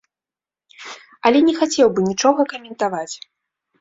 Але 1.29 1.39
не 1.49 1.53
хацеў 1.59 1.87
бы 1.99 2.07
нічога 2.09 2.41
каментаваць. 2.55 3.15